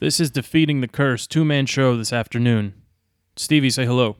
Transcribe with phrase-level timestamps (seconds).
[0.00, 2.74] This is Defeating the Curse, two man show this afternoon.
[3.36, 4.16] Stevie, say hello.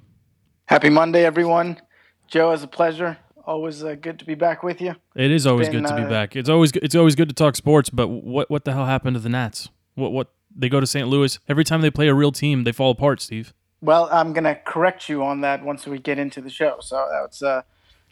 [0.66, 1.80] Happy Monday, everyone.
[2.28, 3.18] Joe, it's a pleasure.
[3.44, 4.94] Always uh, good to be back with you.
[5.16, 6.36] It is always been, good to be uh, back.
[6.36, 9.20] It's always it's always good to talk sports, but what what the hell happened to
[9.20, 9.68] the Nats?
[9.94, 11.08] What what they go to St.
[11.08, 13.52] Louis every time they play a real team, they fall apart, Steve.
[13.82, 16.76] Well, I'm going to correct you on that once we get into the show.
[16.80, 17.62] So that's uh,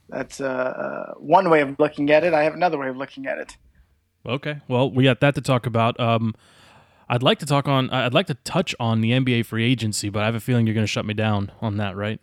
[0.08, 2.34] that's uh, uh, one way of looking at it.
[2.34, 3.56] I have another way of looking at it.
[4.26, 4.60] Okay.
[4.68, 5.98] Well, we got that to talk about.
[5.98, 6.34] Um,
[7.12, 7.90] I'd like to talk on.
[7.90, 10.72] I'd like to touch on the NBA free agency, but I have a feeling you're
[10.72, 12.18] going to shut me down on that, right?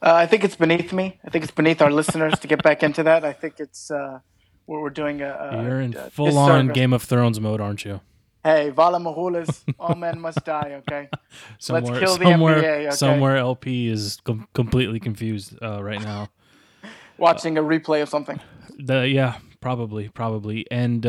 [0.00, 1.18] Uh, I think it's beneath me.
[1.24, 3.24] I think it's beneath our listeners to get back into that.
[3.24, 4.20] I think it's uh,
[4.68, 6.68] we're, we're doing a, a You're in a full on.
[6.68, 8.00] Game of Thrones mode, aren't you?
[8.44, 10.80] Hey, Valar Morghulis, all men must die.
[10.86, 11.08] Okay,
[11.58, 12.90] Somewhere, let's kill the somewhere, NBA, okay?
[12.94, 13.36] somewhere.
[13.38, 16.28] LP is com- completely confused uh, right now.
[17.18, 18.38] watching a replay of something.
[18.78, 20.64] The, yeah, probably, probably.
[20.70, 21.04] And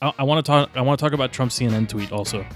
[0.00, 0.70] uh, I, want to talk.
[0.74, 2.46] I want to talk about Trump's CNN tweet also.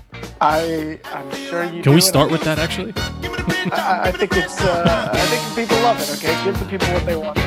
[0.41, 1.83] I I'm sure you.
[1.83, 2.93] Can we start with that actually?
[2.97, 4.61] I, I think it's.
[4.61, 6.11] Uh, I think people love it.
[6.17, 7.39] Okay, give the people what they want.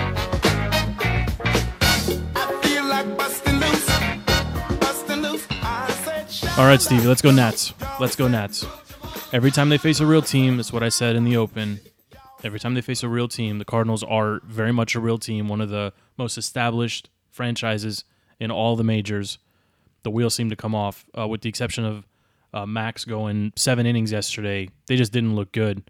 [6.57, 7.73] All right, Stevie, let's go Nats.
[7.99, 8.65] Let's go Nats.
[9.33, 11.81] Every time they face a real team, that's what I said in the open.
[12.45, 15.49] Every time they face a real team, the Cardinals are very much a real team,
[15.49, 18.05] one of the most established franchises
[18.39, 19.37] in all the majors.
[20.05, 22.07] The wheels seem to come off, uh, with the exception of
[22.53, 24.69] uh, Max going seven innings yesterday.
[24.85, 25.81] They just didn't look good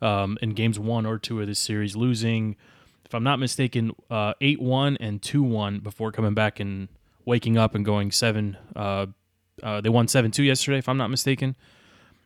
[0.00, 2.56] um, in games one or two of this series, losing,
[3.04, 6.88] if I'm not mistaken, uh, 8 1 and 2 1 before coming back and
[7.26, 9.06] waking up and going 7 uh,
[9.62, 11.56] uh, they won seven two yesterday, if I'm not mistaken.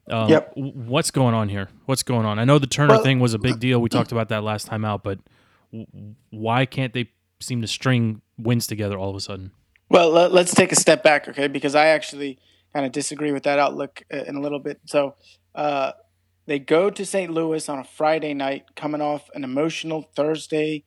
[0.09, 0.53] Um, Yep.
[0.55, 1.69] What's going on here?
[1.87, 2.39] What's going on?
[2.39, 3.81] I know the Turner Well- thing was a big deal.
[3.81, 5.19] We talked about that last time out, but
[5.73, 5.87] w-
[6.31, 9.51] why can't they seem to string wins together all of a sudden?
[9.93, 11.49] Well, let, let's take a step back, okay?
[11.49, 12.39] Because I actually
[12.73, 14.81] kind of disagree with that outlook uh, in a little bit.
[14.87, 15.17] So,
[15.55, 15.93] uh,
[16.47, 17.31] they go to St.
[17.31, 20.85] Louis on a Friday night, coming off an emotional Thursday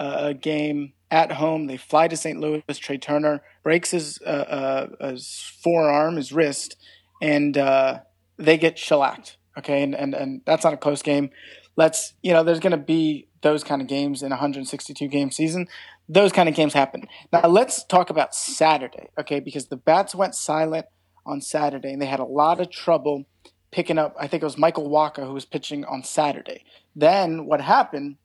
[0.00, 1.68] uh, game at home.
[1.68, 2.40] They fly to St.
[2.40, 2.64] Louis.
[2.68, 6.74] Trea Turner breaks his, uh, uh, his forearm, his wrist,
[7.22, 8.00] and uh,
[8.38, 9.36] they get shellacked.
[9.56, 11.30] Okay, and, and and that's not a close game.
[11.76, 15.30] Let's you know, there's going to be those kind of games in a 162 game
[15.30, 15.68] season.
[16.08, 17.06] Those kind of games happen.
[17.32, 19.40] Now let's talk about Saturday, okay?
[19.40, 20.86] Because the bats went silent
[21.26, 23.26] on Saturday, and they had a lot of trouble
[23.70, 24.14] picking up.
[24.18, 26.64] I think it was Michael Wacha who was pitching on Saturday.
[26.96, 28.16] Then what happened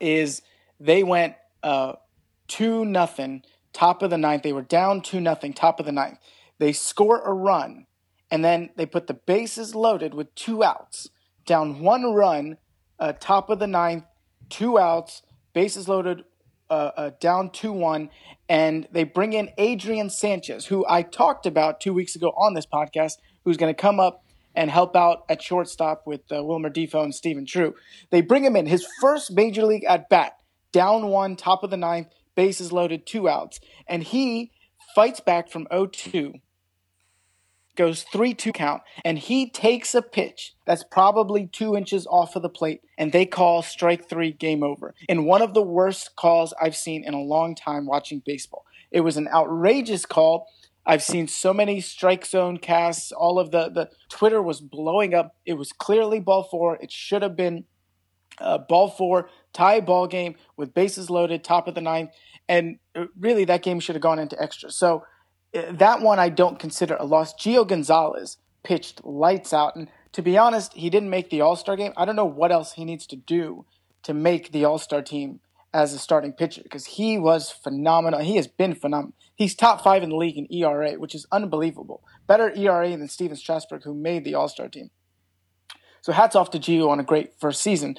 [0.00, 0.42] is
[0.80, 1.92] they went uh,
[2.48, 4.42] two nothing, top of the ninth.
[4.42, 6.18] They were down two nothing, top of the ninth.
[6.58, 7.86] They score a run,
[8.30, 11.08] and then they put the bases loaded with two outs,
[11.46, 12.56] down one run,
[12.98, 14.04] uh, top of the ninth,
[14.48, 15.22] two outs,
[15.54, 16.24] bases loaded,
[16.70, 18.10] uh, uh, down two one,
[18.48, 22.66] and they bring in Adrian Sanchez, who I talked about two weeks ago on this
[22.66, 23.14] podcast,
[23.44, 27.14] who's going to come up and help out at shortstop with uh, Wilmer Difo and
[27.14, 27.74] Stephen Drew.
[28.10, 30.34] They bring him in his first major league at bat,
[30.72, 34.50] down one, top of the ninth, bases loaded, two outs, and he
[34.94, 36.40] fights back from 0-2
[37.76, 42.42] goes 3 2 count, and he takes a pitch that's probably two inches off of
[42.42, 44.94] the plate, and they call strike three game over.
[45.08, 48.64] In one of the worst calls I've seen in a long time watching baseball.
[48.90, 50.48] It was an outrageous call.
[50.86, 53.12] I've seen so many strike zone casts.
[53.12, 55.36] All of the, the Twitter was blowing up.
[55.46, 56.76] It was clearly ball four.
[56.76, 57.64] It should have been
[58.40, 62.10] uh, ball four, tie ball game with bases loaded, top of the ninth.
[62.48, 64.70] And uh, really, that game should have gone into extra.
[64.70, 65.04] So,
[65.52, 67.34] that one I don't consider a loss.
[67.34, 71.76] Gio Gonzalez pitched lights out, and to be honest, he didn't make the All Star
[71.76, 71.92] game.
[71.96, 73.64] I don't know what else he needs to do
[74.02, 75.40] to make the All Star team
[75.72, 78.20] as a starting pitcher because he was phenomenal.
[78.20, 79.14] He has been phenomenal.
[79.34, 82.02] He's top five in the league in ERA, which is unbelievable.
[82.26, 84.90] Better ERA than Stephen Strasburg, who made the All Star team.
[86.02, 87.96] So hats off to Gio on a great first season,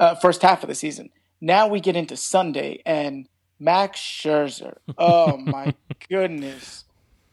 [0.00, 1.10] uh, first half of the season.
[1.40, 3.28] Now we get into Sunday and
[3.58, 4.76] Max Scherzer.
[4.98, 5.74] Oh my
[6.08, 6.83] goodness.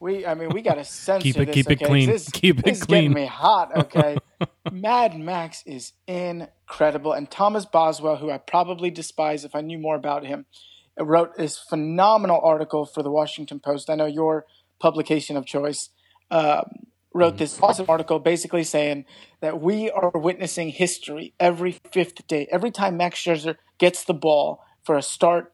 [0.01, 1.53] We, I mean, we got to censor Keep it- this.
[1.55, 2.09] keep it clean.
[2.09, 3.71] This, Keep it this is getting me hot.
[3.77, 4.17] Okay,
[4.71, 9.95] Mad Max is incredible, and Thomas Boswell, who I probably despise if I knew more
[9.95, 10.45] about him,
[10.99, 13.89] wrote this phenomenal article for the Washington Post.
[13.89, 14.45] I know your
[14.79, 15.89] publication of choice.
[16.31, 16.63] Um,
[17.13, 19.03] wrote this awesome article basically saying
[19.41, 22.47] that we are witnessing history every fifth day.
[22.49, 25.53] Every time Max Scherzer gets the ball for a start,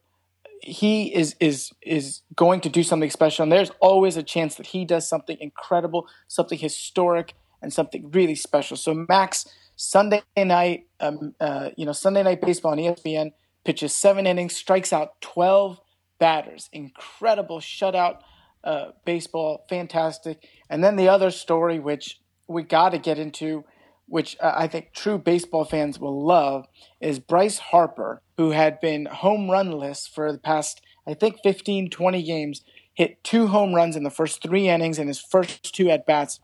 [0.61, 4.67] he is is is going to do something special, and there's always a chance that
[4.67, 8.77] he does something incredible, something historic, and something really special.
[8.77, 13.31] So Max Sunday night, um, uh, you know, Sunday night baseball on ESPN
[13.63, 15.79] pitches seven innings, strikes out twelve
[16.19, 18.21] batters, incredible shutout
[18.63, 20.45] uh, baseball, fantastic.
[20.69, 23.63] And then the other story, which we got to get into,
[24.07, 26.65] which uh, I think true baseball fans will love,
[26.99, 32.23] is Bryce Harper, who had been home runless for the past, I think, 15, 20
[32.23, 32.63] games,
[32.93, 36.39] hit two home runs in the first three innings in his first two at bats.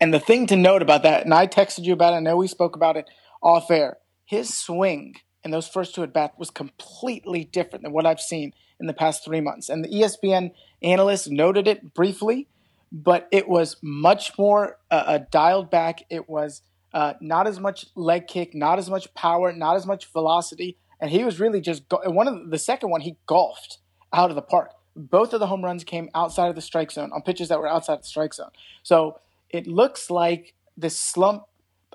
[0.00, 2.36] And the thing to note about that, and I texted you about it, I know
[2.36, 3.06] we spoke about it
[3.42, 8.06] off air, his swing in those first two at bats was completely different than what
[8.06, 9.68] I've seen in the past three months.
[9.68, 10.52] And the ESPN
[10.82, 12.48] analyst noted it briefly,
[12.92, 16.02] but it was much more uh, uh, dialed back.
[16.10, 20.06] It was uh, not as much leg kick, not as much power, not as much
[20.12, 20.76] velocity.
[21.00, 23.78] And he was really just go- one of the, second one he golfed
[24.12, 24.72] out of the park.
[24.96, 27.68] Both of the home runs came outside of the strike zone on pitches that were
[27.68, 28.50] outside the strike zone.
[28.82, 31.44] So it looks like this slump.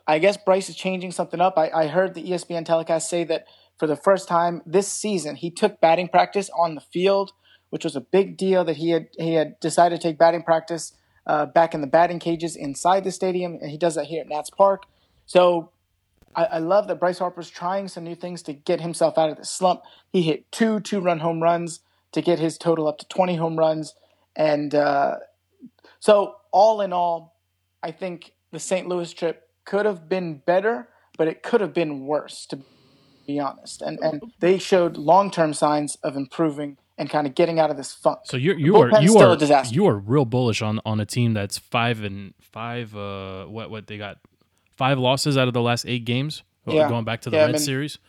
[0.07, 1.57] I guess Bryce is changing something up.
[1.57, 3.45] I, I heard the ESPN telecast say that
[3.77, 7.33] for the first time this season, he took batting practice on the field,
[7.69, 10.93] which was a big deal that he had he had decided to take batting practice
[11.27, 14.29] uh, back in the batting cages inside the stadium, and he does that here at
[14.29, 14.83] Nats Park.
[15.25, 15.71] So
[16.35, 19.37] I, I love that Bryce Harper's trying some new things to get himself out of
[19.37, 19.81] the slump.
[20.11, 21.79] He hit two two run home runs
[22.11, 23.95] to get his total up to 20 home runs,
[24.35, 25.17] and uh,
[25.99, 27.35] so all in all,
[27.83, 28.87] I think the St.
[28.87, 30.87] Louis trip could have been better,
[31.17, 32.59] but it could have been worse, to
[33.27, 33.81] be honest.
[33.81, 37.77] And and they showed long term signs of improving and kind of getting out of
[37.77, 38.19] this funk.
[38.23, 41.57] So you're you are you are you are real bullish on on a team that's
[41.57, 42.95] five and five.
[42.95, 44.17] Uh, what what they got
[44.75, 46.43] five losses out of the last eight games.
[46.67, 46.89] Yeah.
[46.89, 47.99] Going back to the yeah, Red I mean, series,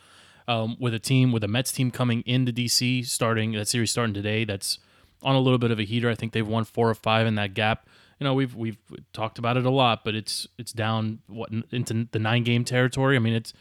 [0.48, 4.14] um, with a team with a Mets team coming into DC, starting that series starting
[4.14, 4.44] today.
[4.44, 4.78] That's
[5.22, 6.08] on a little bit of a heater.
[6.08, 7.86] I think they've won four or five in that gap
[8.18, 8.78] you know we've we've
[9.12, 13.16] talked about it a lot, but it's it's down what into the nine game territory.
[13.16, 13.52] I mean it's.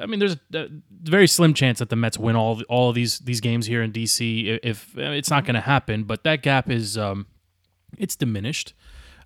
[0.00, 0.68] I mean, there's a
[1.02, 3.92] very slim chance that the Mets win all all of these these games here in
[3.92, 4.60] DC.
[4.62, 7.26] If, it's not going to happen, but that gap is um,
[7.98, 8.74] it's diminished.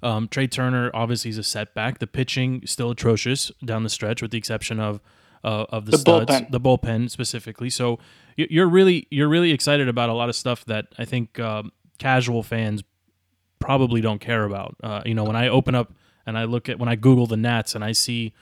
[0.02, 1.98] Um, Trea Turner obviously is a setback.
[1.98, 5.00] The pitching still atrocious down the stretch, with the exception of
[5.44, 6.50] uh, of the, the studs, bullpen.
[6.50, 7.70] the bullpen specifically.
[7.70, 7.98] So
[8.36, 12.42] you're really you're really excited about a lot of stuff that I think um, casual
[12.42, 12.82] fans
[13.58, 14.76] probably don't care about.
[14.82, 15.92] Uh, you know, when I open up
[16.26, 18.34] and I look at when I Google the Nats and I see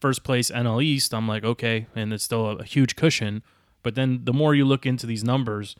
[0.00, 3.42] first place NL East, I'm like, okay, and it's still a, a huge cushion.
[3.82, 5.76] But then the more you look into these numbers,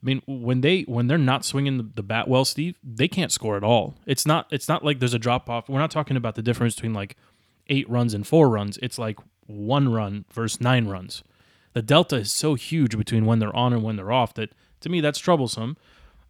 [0.00, 3.32] I mean, when they when they're not swinging the, the, bat well, Steve, they can't
[3.32, 3.96] score at all.
[4.06, 5.68] It's not it's not like there's a drop off.
[5.68, 7.16] We're not talking about the difference between like
[7.68, 8.78] eight runs and four runs.
[8.80, 11.24] It's like one run versus nine runs.
[11.72, 14.88] The delta is so huge between when they're on and when they're off that to
[14.88, 15.76] me that's troublesome.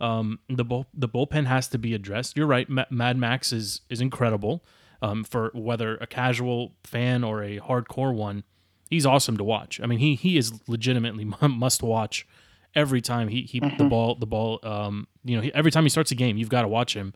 [0.00, 2.36] Um, the bull, the bullpen has to be addressed.
[2.36, 2.68] You're right.
[2.70, 4.64] Mad Max is is incredible.
[5.00, 8.42] Um, for whether a casual fan or a hardcore one,
[8.90, 9.80] he's awesome to watch.
[9.80, 12.26] I mean, he he is legitimately must watch
[12.74, 13.76] every time he he mm-hmm.
[13.76, 14.58] the ball the ball.
[14.62, 17.14] Um, you know, he, every time he starts a game, you've got to watch him,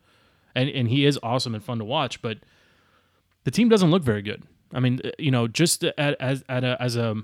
[0.55, 2.23] and and he is awesome and fun to watch.
[2.23, 2.38] But
[3.44, 4.44] the team doesn't look very good.
[4.73, 7.17] I mean, uh, you know, just at, as at a, as a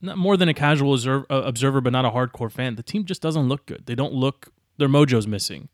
[0.00, 2.76] not more than a casual observer, uh, observer, but not a hardcore fan.
[2.76, 3.86] The team just doesn't look good.
[3.86, 4.52] They don't look.
[4.78, 5.68] Their mojo's missing.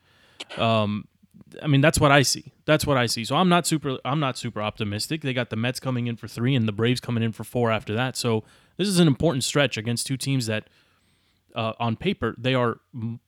[0.57, 1.07] Um,
[1.61, 2.53] I mean, that's what I see.
[2.65, 3.25] That's what I see.
[3.25, 3.99] So I'm not super.
[4.05, 5.23] I'm not super optimistic.
[5.23, 7.71] They got the Mets coming in for three, and the Braves coming in for four
[7.71, 8.17] after that.
[8.17, 8.45] So
[8.77, 10.71] this is an important stretch against two teams that,
[11.55, 12.81] uh, on paper, they are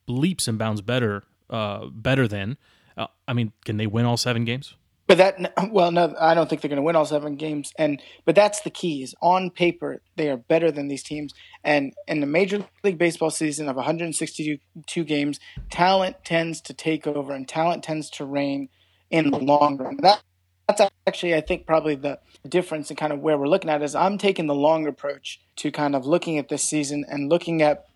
[0.06, 1.24] leaps and bounds better.
[1.50, 2.56] Uh, better than.
[2.96, 4.76] Uh, I mean, can they win all seven games?
[5.06, 7.72] But that well, no, I don't think they're going to win all seven games.
[7.78, 11.34] And but that's the key: is on paper they are better than these teams.
[11.62, 17.32] And in the Major League Baseball season of 162 games, talent tends to take over,
[17.32, 18.68] and talent tends to reign
[19.10, 19.98] in the long run.
[19.98, 20.22] That
[20.66, 22.18] that's actually, I think, probably the
[22.48, 25.70] difference in kind of where we're looking at is I'm taking the long approach to
[25.70, 27.86] kind of looking at this season and looking at,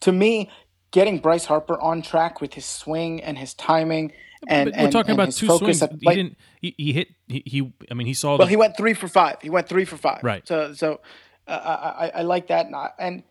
[0.00, 0.50] to me,
[0.90, 4.12] getting Bryce Harper on track with his swing and his timing
[4.48, 5.82] and, we're talking and about two swings.
[5.82, 6.36] At, he didn't.
[6.60, 7.08] He, he, hit.
[7.26, 7.72] He, he.
[7.90, 8.36] I mean, he saw.
[8.36, 9.36] Well, the, he went three for five.
[9.42, 10.22] He went three for five.
[10.22, 10.46] Right.
[10.46, 11.00] So, so
[11.46, 13.22] uh, I, I like that, and, I, and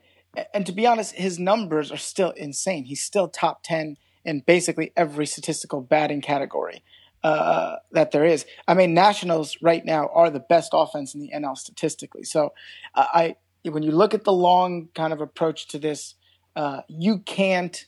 [0.53, 2.85] and to be honest, his numbers are still insane.
[2.85, 6.83] He's still top ten in basically every statistical batting category
[7.23, 8.45] uh, that there is.
[8.67, 12.23] I mean, Nationals right now are the best offense in the NL statistically.
[12.23, 12.53] So,
[12.93, 16.15] uh, I when you look at the long kind of approach to this,
[16.55, 17.85] uh, you can't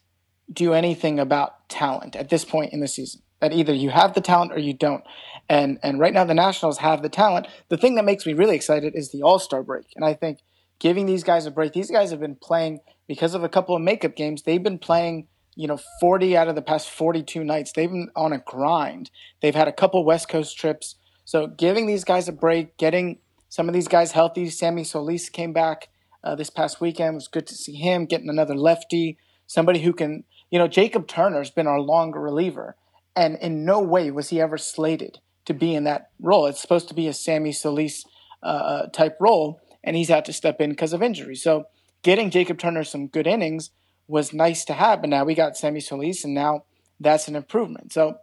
[0.52, 3.22] do anything about talent at this point in the season.
[3.40, 5.04] That either you have the talent or you don't.
[5.48, 7.48] And and right now the Nationals have the talent.
[7.70, 9.86] The thing that makes me really excited is the All Star break.
[9.96, 10.40] And I think
[10.80, 13.82] giving these guys a break, these guys have been playing because of a couple of
[13.82, 17.72] makeup games, they've been playing, you know, 40 out of the past 42 nights.
[17.72, 19.10] They've been on a grind.
[19.42, 20.96] They've had a couple West Coast trips.
[21.24, 24.50] So giving these guys a break, getting some of these guys healthy.
[24.50, 25.90] Sammy Solis came back
[26.24, 27.14] uh, this past weekend.
[27.14, 31.08] It was good to see him getting another lefty, somebody who can you know, Jacob
[31.08, 32.76] Turner's been our longer reliever,
[33.16, 36.46] and in no way was he ever slated to be in that role.
[36.46, 38.06] It's supposed to be a Sammy Solis
[38.44, 41.36] uh, uh type role, and he's had to step in because of injury.
[41.36, 41.68] So
[42.02, 43.72] getting Jacob Turner some good innings
[44.08, 46.64] was nice to have, but now we got Sammy Solis, and now
[47.00, 47.92] that's an improvement.
[47.92, 48.18] So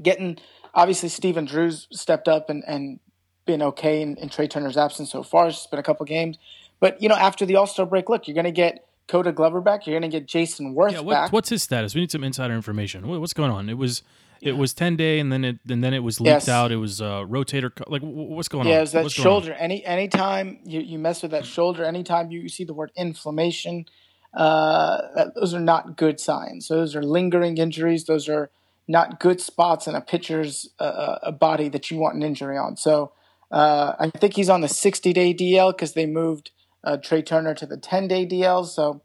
[0.00, 0.38] getting
[0.74, 3.00] obviously Stephen Drew's stepped up and, and
[3.44, 5.48] been okay in, in Trea Turner's absence so far.
[5.48, 6.38] It's been a couple games,
[6.80, 9.60] but you know after the All Star break, look, you're going to get Koda Glover
[9.60, 9.86] back.
[9.86, 11.32] You're going to get Jayson Werth yeah, what, back.
[11.32, 11.94] What's his status?
[11.94, 13.06] We need some insider information.
[13.06, 13.68] What, what's going on?
[13.68, 14.02] It was
[14.40, 16.48] it was ten day, and then it and then it was leaked yes.
[16.48, 16.72] out.
[16.72, 17.70] It was uh, rotator.
[17.86, 18.76] Like what's going yeah, on?
[18.78, 19.52] Yeah, it's that what's shoulder.
[19.52, 23.86] Any anytime you, you mess with that shoulder, anytime you see the word inflammation,
[24.34, 26.66] uh, those are not good signs.
[26.66, 28.04] So those are lingering injuries.
[28.04, 28.50] Those are
[28.88, 32.58] not good spots in a pitcher's uh, uh a body that you want an injury
[32.58, 32.76] on.
[32.76, 33.12] So
[33.52, 36.50] uh, I think he's on the 60 day DL because they moved
[36.84, 38.66] uh, Trea Turner to the 10 day DL.
[38.66, 39.02] So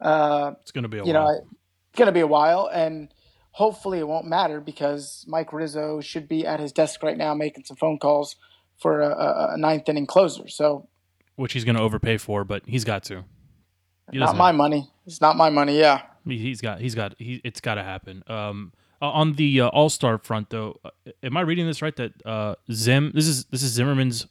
[0.00, 1.26] uh, it's going to be a you while.
[1.26, 1.46] know
[1.90, 3.12] it's going to be a while, and
[3.52, 7.64] hopefully it won't matter because Mike Rizzo should be at his desk right now making
[7.64, 8.36] some phone calls
[8.78, 10.48] for a, a ninth inning closer.
[10.48, 10.88] So
[11.36, 13.24] which he's going to overpay for, but he's got to.
[14.10, 14.90] He not my money.
[15.06, 15.78] It's not my money.
[15.78, 16.80] Yeah, he's got.
[16.80, 17.14] He's got.
[17.18, 18.22] He, it's got to happen.
[18.26, 20.90] Um, on the uh, All Star front, though, uh,
[21.22, 21.94] am I reading this right?
[21.96, 23.12] That uh, Zim.
[23.14, 24.26] This is this is Zimmerman's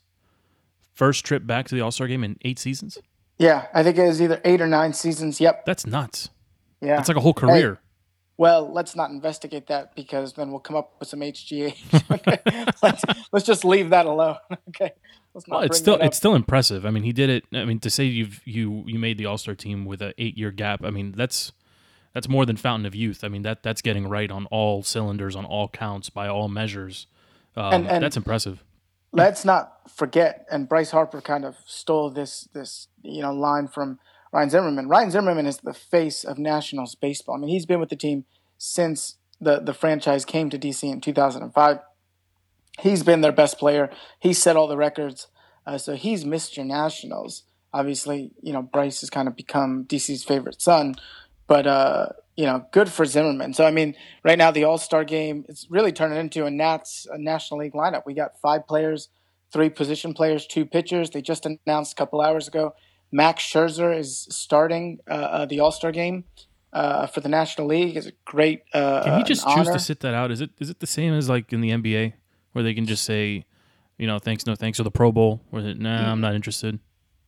[0.97, 2.97] first trip back to the All Star game in eight seasons.
[3.37, 5.39] Yeah, I think it was either eight or nine seasons.
[5.39, 5.65] Yep.
[5.65, 6.29] That's nuts.
[6.81, 7.75] Yeah, that's like a whole career.
[7.75, 7.81] Hey,
[8.37, 12.73] well, let's not investigate that because then we'll come up with some HGH.
[12.83, 14.37] let's, let's just leave that alone.
[14.69, 14.91] okay.
[15.47, 16.85] well, it's still it's still impressive.
[16.85, 17.45] I mean, he did it.
[17.53, 20.37] I mean, to say you've you you made the All Star team with an eight
[20.37, 20.83] year gap.
[20.83, 21.51] I mean, that's
[22.13, 23.23] that's more than fountain of youth.
[23.23, 27.07] I mean, that that's getting right on all cylinders, on all counts, by all measures.
[27.55, 28.63] Um, and, and that's impressive.
[29.17, 30.45] Let's not forget.
[30.51, 33.99] And Bryce Harper kind of stole this this you know line from
[34.31, 34.87] Ryan Zimmerman.
[34.87, 37.35] Ryan Zimmerman is the face of Nationals baseball.
[37.35, 38.25] I mean, he's been with the team
[38.57, 41.79] since the the franchise came to DC in 2005
[42.79, 43.89] he's been their best player.
[44.19, 45.27] He set all the records.
[45.65, 46.65] Uh, so he's Mr.
[46.65, 47.43] Nationals.
[47.73, 50.95] Obviously, you know, Bryce has kind of become DC's favorite son,
[51.47, 53.53] but, uh, you know, good for Zimmerman.
[53.53, 57.05] So, I mean, right now the All Star game, it's really turning into a Nats
[57.11, 58.03] a National League lineup.
[58.05, 59.09] We got five players,
[59.51, 61.09] three position players, two pitchers.
[61.09, 62.73] They just announced a couple hours ago
[63.11, 66.23] Max Scherzer is starting uh, uh the All Star game.
[66.73, 68.61] Uh, for the National League is a great.
[68.73, 69.73] Uh, Can he just choose honor.
[69.73, 70.31] to sit that out?
[70.31, 72.13] Is it is it the same as like in the NBA?
[72.57, 73.45] where they can just say,
[73.99, 76.09] you know, thanks, no thanks, or the Pro Bowl, where they, nah, mm-hmm.
[76.09, 76.79] I'm not interested.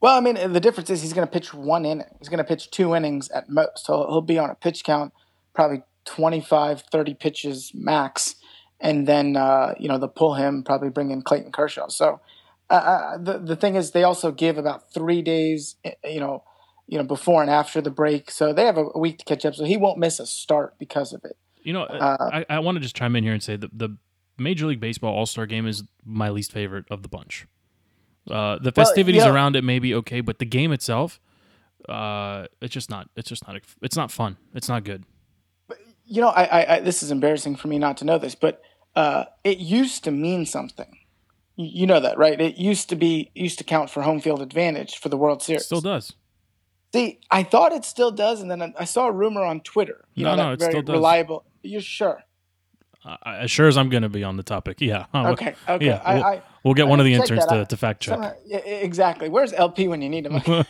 [0.02, 2.08] Well, I mean, the difference is he's going to pitch one inning.
[2.20, 3.86] He's going to pitch two innings at most.
[3.86, 5.14] So he'll be on a pitch count,
[5.54, 8.36] probably 25, 30 pitches max.
[8.80, 11.90] And then, uh, you know, they'll pull him, probably bring in Clayton Kershaw.
[11.90, 12.22] So
[12.70, 16.44] uh, uh the, the thing is, they also give about three days, eh, you know,
[16.88, 18.32] you know, before and after the break.
[18.32, 19.54] So they have a week to catch up.
[19.54, 21.38] So he won't miss a start because of it.
[21.62, 23.98] You know, uh, I, I want to just chime in here and say the, the
[24.38, 27.46] Major League Baseball All Star Game is my least favorite of the bunch.
[28.30, 29.34] Uh, the festivities well, yeah.
[29.34, 31.20] around it may be okay, but the game itself,
[31.88, 33.10] uh, it's just not.
[33.16, 33.60] It's just not.
[33.82, 34.38] It's not fun.
[34.54, 35.06] It's not good.
[36.06, 38.62] You know, I, I, I this is embarrassing for me not to know this, but
[38.96, 40.98] uh, it used to mean something.
[41.56, 42.40] You know that, right?
[42.40, 45.64] It used to be used to count for home field advantage for the World Series.
[45.64, 46.14] It still does.
[46.94, 50.06] See, I thought it still does, and then I saw a rumor on Twitter.
[50.16, 50.94] You no, know, no, it still does.
[50.94, 51.46] Reliable.
[51.62, 52.24] You're sure?
[53.06, 55.06] Uh, as sure as I'm going to be on the topic, yeah.
[55.16, 55.86] Okay, okay.
[55.86, 58.16] Yeah, we'll, I, we'll get I, one of the interns to, to fact check.
[58.16, 59.30] Somehow, yeah, exactly.
[59.30, 60.42] Where's LP when you need him?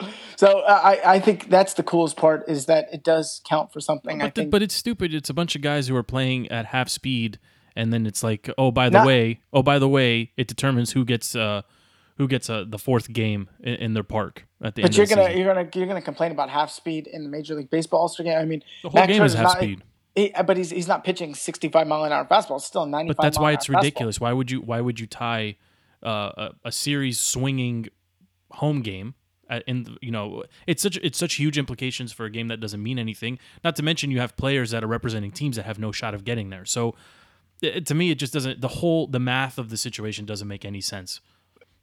[0.36, 3.80] so uh, I, I think that's the coolest part is that it does count for
[3.80, 4.18] something.
[4.18, 5.14] But, the, but it's stupid.
[5.14, 7.38] It's a bunch of guys who are playing at half speed,
[7.76, 10.92] and then it's like, oh, by the Not, way, oh, by the way, it determines
[10.92, 11.62] who gets uh,
[12.16, 14.92] who gets uh, the fourth game in, in, their park at the but end.
[14.92, 15.38] But you're gonna season.
[15.38, 18.24] you're gonna you're gonna complain about half speed in the Major League Baseball All Star
[18.24, 18.38] game.
[18.38, 19.82] I mean, the whole Max game is half not, speed.
[20.18, 22.56] He, but he's he's not pitching 65 mile an hour fastball.
[22.56, 23.16] It's still 95.
[23.16, 24.18] But that's why it's ridiculous.
[24.18, 24.22] Fastball.
[24.22, 25.56] Why would you why would you tie
[26.04, 27.86] uh, a, a, series swinging
[28.50, 29.14] home game
[29.48, 32.82] at, in you know it's such it's such huge implications for a game that doesn't
[32.82, 33.38] mean anything.
[33.62, 36.24] Not to mention you have players that are representing teams that have no shot of
[36.24, 36.64] getting there.
[36.64, 36.96] So
[37.62, 38.60] it, to me, it just doesn't.
[38.60, 41.20] The whole the math of the situation doesn't make any sense.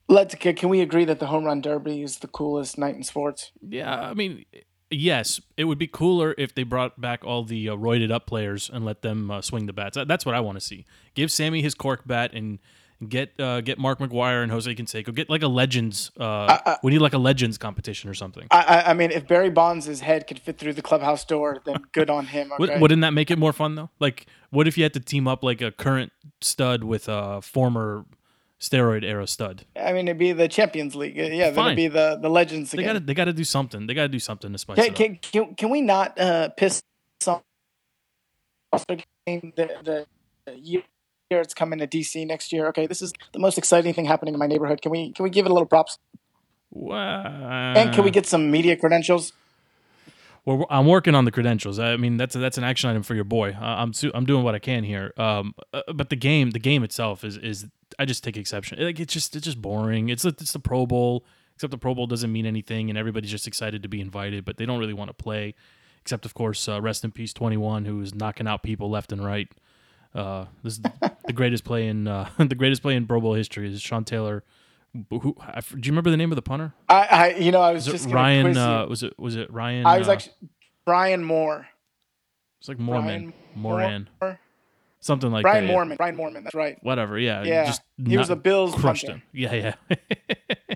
[0.10, 3.54] Let's can we agree that the home run derby is the coolest night in sports?
[3.62, 4.44] Yeah, I mean
[4.90, 8.70] yes, it would be cooler if they brought back all the uh, roided up players
[8.72, 9.98] and let them uh, swing the bats.
[10.08, 10.86] That's what I want to see.
[11.14, 12.60] Give Sammy his cork bat and
[13.08, 15.14] get uh, get Mark McGwire and Jose Canseco.
[15.14, 16.12] Get like a legends.
[16.18, 18.48] Uh, we need like a legends competition or something.
[18.52, 22.10] I, I, mean, if Barry Bonds' head could fit through the clubhouse door, then good
[22.10, 22.52] on him.
[22.60, 22.80] Okay?
[22.80, 23.90] Wouldn't that make it more fun though?
[24.00, 26.12] Like, what if you had to team up like a current
[26.42, 28.06] stud with a former
[28.68, 29.66] steroid era stud.
[29.76, 31.16] I mean, it'd be the Champions League.
[31.16, 31.66] Yeah, then Fine.
[31.68, 33.88] it'd be the the Legends They got to they got to do something.
[33.88, 36.50] They got to do something to spice Can, it can, can, can we not uh,
[36.50, 36.82] piss
[38.88, 40.06] the game the,
[40.46, 40.84] the year
[41.32, 42.68] it's coming to DC next year?
[42.68, 44.82] Okay, this is the most exciting thing happening in my neighborhood.
[44.82, 45.98] Can we can we give it a little props?
[46.72, 47.74] Wow.
[47.76, 49.32] And can we get some media credentials?
[50.46, 51.80] Well, I'm working on the credentials.
[51.80, 53.58] I mean, that's a, that's an action item for your boy.
[53.60, 55.12] I'm I'm doing what I can here.
[55.18, 57.66] Um, uh, but the game, the game itself is is
[57.98, 58.80] I just take exception.
[58.80, 60.10] Like it's just it's just boring.
[60.10, 61.26] It's it's the Pro Bowl,
[61.56, 64.58] except the Pro Bowl doesn't mean anything, and everybody's just excited to be invited, but
[64.58, 65.56] they don't really want to play.
[66.02, 69.26] Except of course, uh, rest in peace, 21, who is knocking out people left and
[69.26, 69.48] right.
[70.14, 73.34] Uh, this is the, the greatest play in uh, the greatest play in Pro Bowl
[73.34, 73.68] history.
[73.68, 74.44] Is Sean Taylor.
[75.10, 76.74] Who, I, do you remember the name of the punter?
[76.90, 78.56] I, I you know I was Was just Ryan?
[78.58, 79.86] Uh, was it was it Ryan?
[79.86, 80.34] I was uh, actually
[80.86, 81.68] Brian Moore.
[82.60, 84.40] It's like Mormon, Brian Moran, Moore.
[85.00, 85.72] something like Brian that.
[85.74, 85.98] Mormon.
[85.98, 86.44] Brian Moorman.
[86.44, 86.78] That's right.
[86.82, 87.20] Whatever.
[87.20, 87.44] Yeah.
[87.44, 89.20] Yeah, Just he was a Bills crushed punter.
[89.20, 89.24] him.
[89.34, 89.96] Yeah, yeah.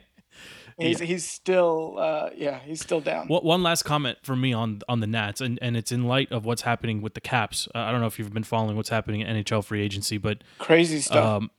[0.77, 3.27] He's he's still uh, yeah he's still down.
[3.29, 6.31] Well, one last comment from me on on the Nats, and, and it's in light
[6.31, 7.67] of what's happening with the Caps.
[7.75, 10.41] Uh, I don't know if you've been following what's happening at NHL free agency, but
[10.57, 11.17] Crazy stuff.
[11.41, 11.51] um,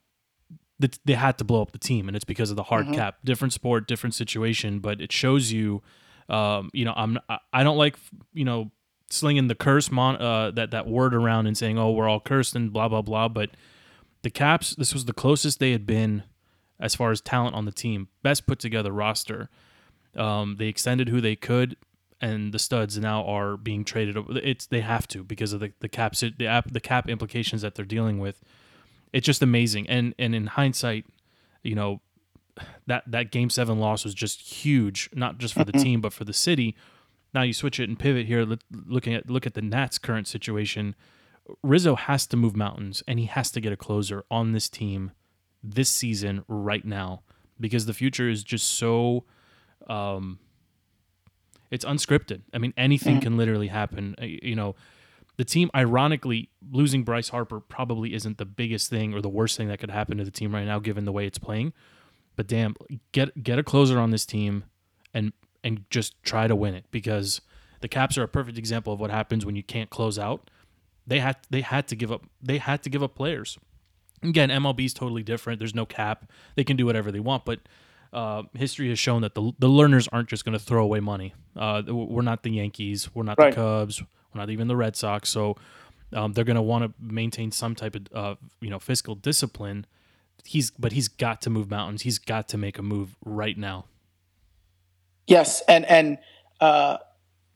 [0.81, 2.95] th- they had to blow up the team, and it's because of the hard Mm-hmm.
[2.95, 3.17] cap.
[3.25, 5.83] Different sport, different situation, but it shows you,
[6.29, 7.19] um, you know, I'm
[7.53, 7.97] I- don't like
[8.33, 8.71] you know
[9.11, 12.55] slinging the curse mon- uh, that that word around and saying, oh, we're all cursed
[12.55, 13.29] and blah blah blah.
[13.29, 13.51] But
[14.23, 16.23] the Caps, this was the closest they had been
[16.79, 19.49] as far as talent on the team, best put together roster.
[20.17, 21.77] Um, they extended who they could,
[22.21, 24.17] and the studs now are being traded.
[24.43, 27.75] It's they have to because of the the cap the app the cap implications that
[27.75, 28.43] they're dealing with.
[29.13, 31.07] It's just amazing, and and in hindsight,
[31.63, 32.01] you know,
[32.87, 36.25] that that game seven loss was just huge, not just for the team but for
[36.25, 36.77] the city.
[37.35, 40.27] Now you switch it and pivot here, look- looking at look at the Nats' current
[40.29, 40.95] situation.
[41.63, 45.11] Rizzo has to move mountains, and he has to get a closer on this team
[45.63, 47.23] this season right now
[47.59, 49.25] because the future is just so
[49.89, 50.39] um
[51.71, 52.43] it's unscripted.
[52.55, 54.15] I mean anything can literally happen.
[54.21, 54.75] Uh, You know,
[55.41, 59.69] the team ironically losing Bryce Harper probably isn't the biggest thing or the worst thing
[59.69, 61.73] that could happen to the team right now given the way it's playing.
[62.37, 62.77] But damn,
[63.13, 64.65] get get a closer on this team
[65.15, 65.33] and
[65.65, 67.41] and just try to win it because
[67.81, 70.51] the Caps are a perfect example of what happens when you can't close out.
[71.07, 73.57] They had they had to give up they had to give up players.
[74.23, 75.59] Again, MLB is totally different.
[75.59, 76.31] There's no cap.
[76.55, 77.61] They can do whatever they want, but
[78.13, 81.33] uh, history has shown that the the Lerners aren't just going to throw away money.
[81.57, 83.09] Uh, we're not the Yankees.
[83.15, 83.53] We're not Right.
[83.55, 84.03] the Cubs.
[84.35, 85.29] Not even the Red Sox.
[85.29, 85.57] So
[86.13, 89.87] um, they're going to want to maintain some type of uh, you know fiscal discipline.
[90.45, 92.03] He's but he's got to move mountains.
[92.03, 93.87] He's got to make a move right now.
[95.27, 96.19] Yes, and and
[96.61, 96.99] uh,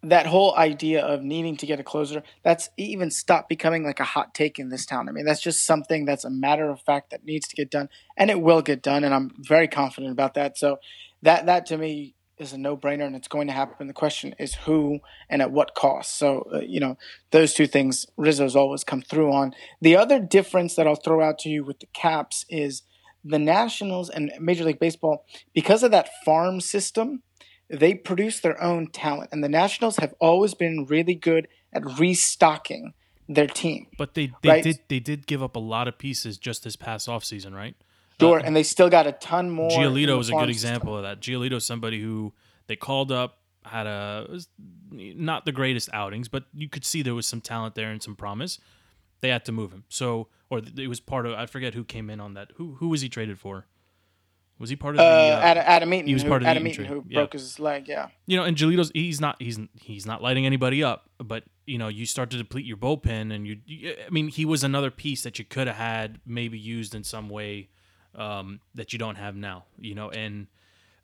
[0.02, 4.04] that whole idea of needing to get a closer that's even stopped becoming like a
[4.04, 5.08] hot take in this town.
[5.08, 7.88] I mean, that's just something that's a matter of fact that needs to get done,
[8.16, 10.58] and it will get done, and I'm very confident about that.
[10.58, 10.78] So
[11.22, 13.86] that that to me is a no brainer, and it's going to happen.
[13.86, 16.18] The question is who and at what cost.
[16.18, 16.96] So uh, you know
[17.30, 19.54] those two things Rizzo's always come through on.
[19.80, 22.82] The other difference that I'll throw out to you with the Caps is
[23.24, 27.22] the Nationals and Major League Baseball because of that farm system
[27.70, 32.92] they produce their own talent and the nationals have always been really good at restocking
[33.26, 34.62] their team But they they Right.
[34.62, 37.74] did they did give up a lot of pieces just this past offseason, right?
[38.20, 40.50] Sure and they still got a ton more Giolito is a good system.
[40.50, 41.20] example of that.
[41.20, 42.32] Giolito is somebody who
[42.66, 44.48] they called up, had a was
[44.90, 48.14] not the greatest outings, but you could see there was some talent there and some
[48.14, 48.58] promise.
[49.20, 49.84] They had to move him.
[49.88, 52.50] So, or it was part of I forget who came in on that.
[52.56, 53.66] Who who was he traded for?
[54.58, 55.34] Was he part of uh, the?
[55.34, 57.04] Uh, Adam, Adam Eaton, he was who, part of the Adam Eaton Eaton, who.
[57.08, 57.20] Yeah.
[57.20, 57.88] broke his leg.
[57.88, 61.78] Yeah, you know, and Giolito's he's not he's he's not lighting anybody up, but you
[61.78, 64.90] know, you start to deplete your bullpen, and you, you I mean, he was another
[64.90, 67.70] piece that you could have had maybe used in some way
[68.16, 70.46] um, that you don't have now, you know, and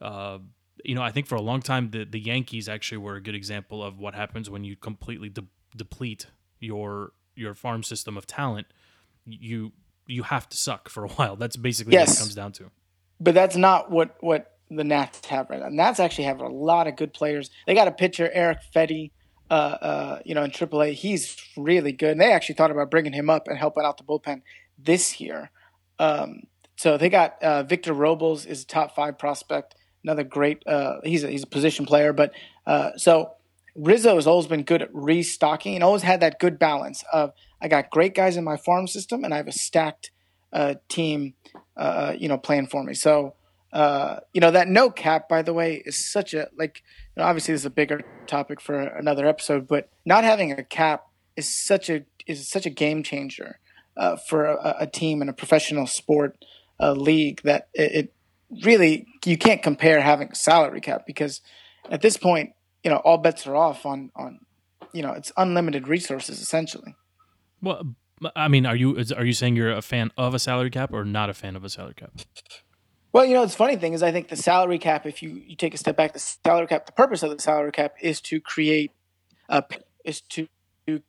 [0.00, 0.38] uh,
[0.84, 3.34] you know, I think for a long time the the Yankees actually were a good
[3.34, 5.46] example of what happens when you completely de-
[5.76, 6.26] deplete
[6.58, 8.66] your your farm system of talent.
[9.26, 9.72] You
[10.06, 11.36] you have to suck for a while.
[11.36, 12.70] That's basically what it comes down to.
[13.20, 15.68] but that's not what what the Nats have right now.
[15.68, 17.50] Nats actually have a lot of good players.
[17.66, 19.10] They got a pitcher, Erick Fedde,
[19.50, 20.94] uh, uh, you know, in AAA.
[20.94, 22.12] He's really good.
[22.12, 24.42] And they actually thought about bringing him up and helping out the bullpen
[24.78, 25.50] this year.
[25.98, 26.44] Um,
[26.80, 30.66] so they got uh, Victor Robles is a top five prospect, another great.
[30.66, 32.32] Uh, he's a, he's a position player, but
[32.66, 33.32] uh, so
[33.76, 37.68] Rizzo has always been good at restocking and always had that good balance of I
[37.68, 40.10] got great guys in my farm system and I have a stacked
[40.54, 41.34] uh, team,
[41.76, 42.94] uh, you know, playing for me.
[42.94, 43.34] So
[43.74, 46.82] uh, you know that no cap, by the way, is such a like.
[47.14, 50.64] You know, obviously, this is a bigger topic for another episode, but not having a
[50.64, 53.60] cap is such a is such a game changer
[53.98, 56.42] uh, for a, a team in a professional sport.
[56.80, 58.14] A league that it, it
[58.64, 61.40] really you can't compare having a salary cap because
[61.90, 62.50] at this point,
[62.82, 64.40] you know, all bets are off on on
[64.92, 66.94] you know it's unlimited resources essentially.
[67.62, 67.94] Well,
[68.34, 71.04] I mean, are you are you saying you're a fan of a salary cap or
[71.04, 72.12] not a fan of a salary cap?
[73.12, 75.56] Well, you know, the funny thing is, I think the salary cap, if you, you
[75.56, 78.40] take a step back, the salary cap, the purpose of the salary cap is to
[78.40, 78.92] create
[79.48, 79.64] a
[80.04, 80.46] is to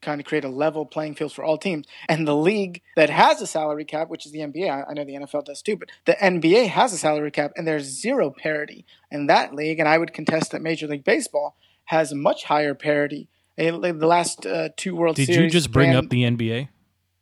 [0.01, 1.87] kind of create a level playing field for all teams.
[2.07, 5.15] And the league that has a salary cap, which is the NBA, I, know the
[5.15, 9.25] NFL does too, but the NBA has a salary cap, and there's zero parity in
[9.25, 9.79] that league.
[9.79, 13.27] And I would contest that Major League Baseball has much higher parity.
[13.57, 15.37] In the last uh, two World Did Series.
[15.37, 16.69] Did you just bring ran- up the NBA?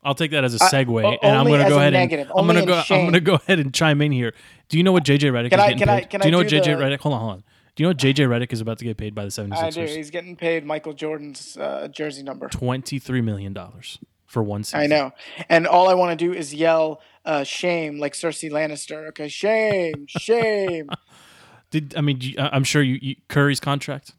[0.03, 2.39] I'll take that as a segue, o- and I'm going to go ahead negative, and
[2.39, 2.81] I'm going to go.
[2.95, 4.33] I'm going to go ahead and chime in here.
[4.69, 6.09] Do you know what JJ Redick Can is I- getting can I- paid?
[6.09, 6.99] do you I know what JJ the- Redick?
[6.99, 7.43] Hold on, hold on.
[7.79, 9.53] Do you know what JJ Redick is about to get paid by the 76ers?
[9.55, 9.85] I do.
[9.85, 12.49] He's getting paid Michael Jordan's uh, jersey number.
[12.49, 14.81] Twenty-three million dollars for one season.
[14.81, 15.11] I know.
[15.47, 19.07] And all I want to do is yell uh, shame like Cersei Lannister.
[19.07, 20.89] Okay, shame, shame.
[21.71, 22.19] Did I mean?
[22.37, 24.11] I'm sure you, you Curry's contract,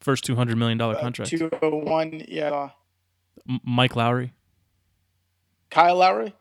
[0.00, 1.30] first two hundred million Uh, dollar contract.
[1.32, 2.70] 201, yeah.
[3.62, 4.32] Mike Lowry.
[5.68, 6.34] Kyle Lowry?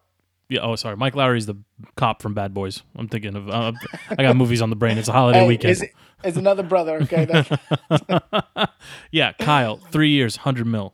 [0.51, 0.59] Yeah.
[0.61, 0.97] Oh, sorry.
[0.97, 1.55] Mike Lowry's the
[1.95, 2.83] cop from Bad Boys.
[2.95, 3.49] I'm thinking of.
[3.49, 3.71] Uh,
[4.09, 4.97] I got movies on the brain.
[4.97, 5.71] It's a holiday Hey, weekend.
[5.71, 5.85] is,
[6.25, 7.25] is another brother, okay?
[9.11, 10.93] Yeah, Kyle, three years, hundred mil,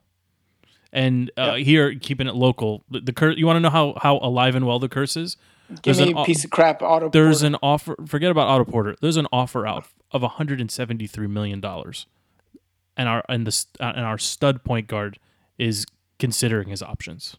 [0.94, 2.84] and uh, here keeping it local.
[2.90, 3.36] The, the curse.
[3.38, 5.38] You want to know how how alive and well the curse is?
[5.82, 7.48] give There's me an a piece of crap Otto There's porter.
[7.48, 7.96] an offer.
[8.06, 8.96] Forget about Otto Porter.
[9.02, 12.06] There's an offer out of 173 million dollars,
[12.96, 15.18] and our and the uh, and our stud point guard
[15.58, 15.86] is
[16.20, 17.38] considering his options.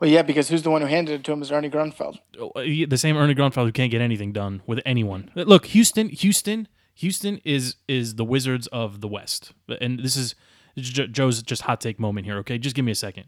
[0.00, 2.18] Well, yeah, because who's the one who handed it to him is Ernie Grunfeld.
[2.40, 5.30] Uh, the same Ernie Grunfeld who can't get anything done with anyone.
[5.34, 10.34] Look, Houston, Houston, Houston is is the Wizards of the West, and this is
[10.76, 12.38] Joe's just hot take moment here.
[12.38, 13.24] Okay, just give me a second.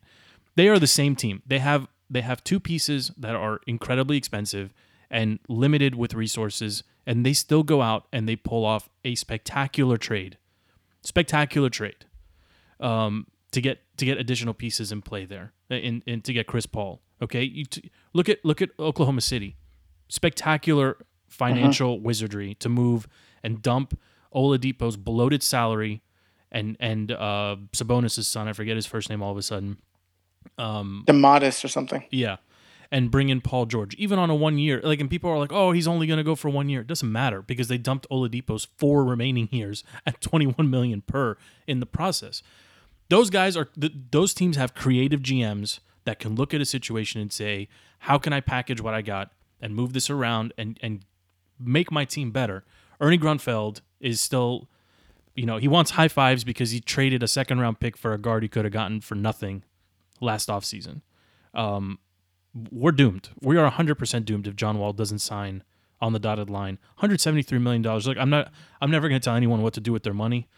[0.55, 1.43] They are the same team.
[1.47, 4.73] They have they have two pieces that are incredibly expensive
[5.11, 9.99] and limited with resources, and they still go out and they pull off a spectacular
[9.99, 10.39] trade,
[11.03, 12.07] spectacular trade,
[12.81, 16.67] um, to get to get additional pieces in play there, and, and to get Chris
[16.67, 17.01] Paul.
[17.21, 19.57] Okay, you t- look at look at Oklahoma City,
[20.09, 20.97] spectacular
[21.29, 23.07] financial wizardry to move
[23.43, 23.99] and dump
[24.35, 26.03] Oladipo's bloated salary
[26.51, 28.49] and and uh, Sabonis' son.
[28.49, 29.79] I forget his first name all of a sudden.
[30.59, 32.05] Um, The Modest or something.
[32.11, 32.37] yeah.
[32.91, 34.79] And bring in Paul George, even on a one year.
[34.85, 36.87] Like, and people are like, "Oh, he's only going to go for one year." It
[36.87, 41.87] doesn't matter because they dumped Oladipo's four remaining years at twenty-one million per in the
[41.87, 42.43] process.
[43.13, 47.21] Those guys are th- those teams have creative GMs that can look at a situation
[47.21, 51.05] and say, "How can I package what I got and move this around and and
[51.61, 52.65] make my team better?"
[53.03, 54.71] Ernie Grunfeld is still,
[55.35, 58.19] you know, he wants high fives because he traded a second round pick for a
[58.19, 59.63] guard he could have gotten for nothing
[60.23, 61.03] last offseason.
[61.53, 61.99] Um,
[62.71, 63.29] we're doomed.
[63.43, 65.65] We are 100% doomed if John Wall doesn't sign
[66.01, 66.79] on the dotted line.
[66.95, 68.07] 173 million dollars.
[68.07, 70.49] Like I'm not I'm never going to tell anyone what to do with their money.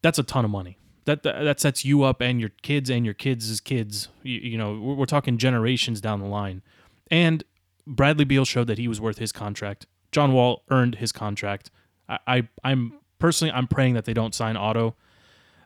[0.00, 0.78] That's a ton of money.
[1.08, 4.08] That that, sets you up and your kids and your kids' kids.
[4.22, 6.62] You, you know, we're, we're talking generations down the line.
[7.10, 7.44] And
[7.86, 9.86] Bradley Beal showed that he was worth his contract.
[10.12, 11.70] John Wall earned his contract.
[12.08, 14.96] I, I I'm personally I'm praying that they don't sign Otto.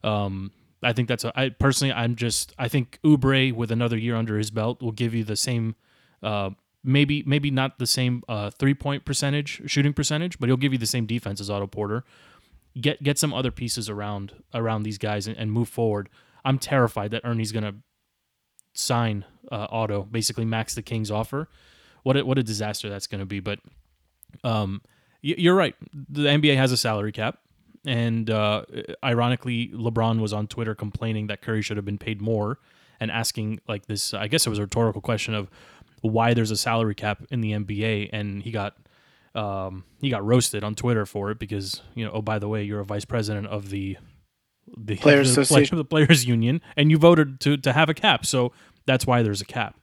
[0.04, 0.52] Um,
[0.82, 1.32] I think that's a.
[1.38, 2.54] I personally, I'm just.
[2.58, 5.76] I think Oubre with another year under his belt will give you the same.
[6.22, 6.50] Uh,
[6.84, 10.78] maybe maybe not the same uh, three point percentage, shooting percentage, but he'll give you
[10.78, 12.04] the same defense as Otto Porter.
[12.80, 16.08] Get get some other pieces around around these guys and, and move forward.
[16.44, 17.74] I'm terrified that Ernie's gonna
[18.72, 21.48] sign uh, Otto, basically max the Kings offer.
[22.02, 23.40] What a, what a disaster that's gonna be.
[23.40, 23.60] But
[24.42, 24.82] um,
[25.22, 25.74] you're right.
[25.92, 27.38] The NBA has a salary cap.
[27.84, 28.64] And uh,
[29.02, 32.58] ironically, LeBron was on Twitter complaining that Curry should have been paid more
[33.00, 35.50] and asking, like, this I guess it was a rhetorical question of
[36.00, 38.10] why there's a salary cap in the NBA.
[38.12, 38.76] And he got.
[39.34, 42.12] Um, he got roasted on Twitter for it because you know.
[42.12, 43.96] Oh, by the way, you're a vice president of the
[44.76, 45.76] the Players the, Association.
[45.78, 48.26] the players union, and you voted to to have a cap.
[48.26, 48.52] So
[48.86, 49.78] that's why there's a cap.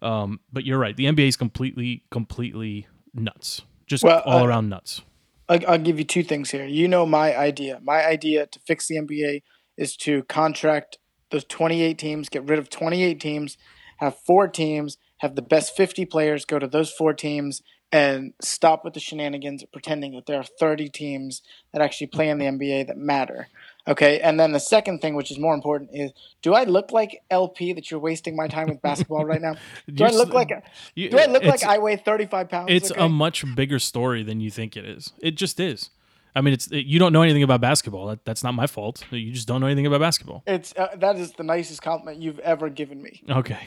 [0.00, 0.96] Um, but you're right.
[0.96, 3.62] The NBA is completely, completely nuts.
[3.86, 5.02] Just Well, all uh, around nuts.
[5.48, 6.66] I'll, I'll give you two things here.
[6.66, 7.78] You know my idea.
[7.82, 9.42] My idea to fix the NBA
[9.76, 10.98] is to contract
[11.30, 13.56] those 28 teams, get rid of 28 teams,
[13.98, 18.84] have four teams, have the best 50 players go to those four teams, and stop
[18.84, 22.86] with the shenanigans pretending that there are 30 teams that actually play in the NBA
[22.86, 23.48] that matter.
[23.86, 27.22] Okay, and then the second thing, which is more important, is do I look like
[27.30, 29.56] LP that you're wasting my time with basketball right now?
[29.92, 30.50] Do I look like
[30.94, 32.68] You- do I look like I weigh 35 pounds?
[32.70, 33.04] It's okay?
[33.04, 35.12] a much bigger story than you think it is.
[35.18, 35.90] It just is.
[36.34, 38.06] I mean, it's you don't know anything about basketball.
[38.06, 39.04] That, that's not my fault.
[39.10, 40.42] You just don't know anything about basketball.
[40.46, 43.22] It's uh, that is the nicest compliment you've ever given me.
[43.28, 43.58] Okay.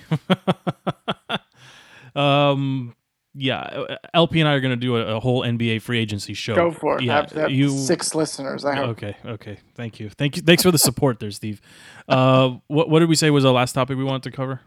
[2.15, 2.95] um,
[3.35, 6.33] yeah, uh, LP and I are going to do a, a, whole NBA free agency
[6.33, 6.55] show.
[6.55, 7.03] Go for it.
[7.03, 8.63] Yeah, have, have you six listeners.
[8.63, 8.89] I hope.
[8.91, 9.57] Okay, okay.
[9.75, 10.41] Thank you, thank you.
[10.41, 11.61] Thanks for the support, there, Steve.
[12.07, 14.61] Uh, what what did we say was the last topic we wanted to cover?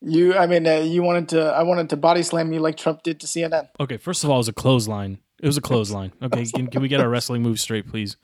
[0.00, 1.42] You, I mean, uh, you wanted to.
[1.42, 3.68] I wanted to body slam you like Trump did to CNN.
[3.78, 5.18] Okay, first of all, it was a clothesline.
[5.40, 6.12] It was a clothesline.
[6.22, 8.16] Okay, can, can we get our wrestling moves straight, please?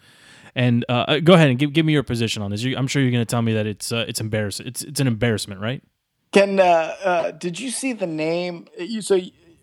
[0.54, 2.62] And uh, uh, go ahead and give, give me your position on this.
[2.62, 4.66] You, I'm sure you're going to tell me that it's uh, it's embarrassing.
[4.66, 5.82] It's it's an embarrassment, right?
[6.32, 6.62] Can uh,
[7.04, 8.66] uh, did you see the name?
[8.78, 9.20] You so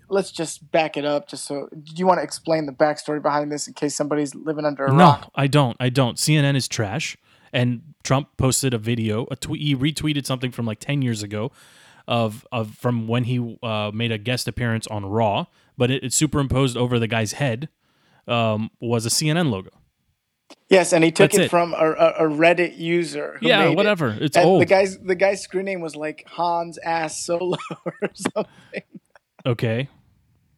[0.10, 1.28] let's just back it up.
[1.28, 4.66] Just so, do you want to explain the backstory behind this in case somebody's living
[4.66, 5.22] under a no, rock?
[5.22, 5.78] No, I don't.
[5.80, 6.18] I don't.
[6.18, 7.18] CNN is trash,
[7.54, 9.28] and Trump posted a video.
[9.32, 9.62] A tweet.
[9.62, 11.52] He retweeted something from like ten years ago,
[12.08, 15.46] of of from when he uh, made a guest appearance on Raw,
[15.78, 17.70] but it, it superimposed over the guy's head
[18.28, 19.72] um, was a CNN logo.
[20.70, 23.38] Yes, and he took it, it, from a, a, Reddit user.
[23.42, 24.10] yeah, whatever.
[24.10, 24.24] It.
[24.24, 24.62] It's and old.
[24.62, 28.84] The guy's the guy's screen name was like Hans Ass Solo or something.
[29.46, 29.90] Okay.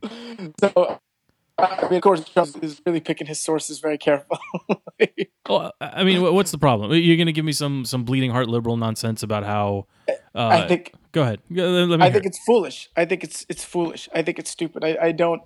[0.59, 0.99] So,
[1.57, 4.39] I mean, of course, Trump is really picking his sources very carefully.
[5.49, 6.91] well, I mean, what's the problem?
[6.93, 9.87] You're going to give me some some bleeding heart liberal nonsense about how?
[10.35, 10.93] Uh, I think.
[11.13, 11.39] Go ahead.
[11.51, 12.89] I think it's foolish.
[12.95, 14.07] I think it's it's foolish.
[14.13, 14.83] I think it's stupid.
[14.83, 15.41] I, I don't.